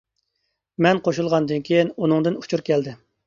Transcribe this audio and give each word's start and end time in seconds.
مەن 0.85 1.01
قوشۇلغاندىن 1.07 1.61
كېيىن 1.69 1.93
ئۇنىڭدىن 2.01 2.39
ئۇچۇر 2.41 2.65
كەلدى. 2.71 2.97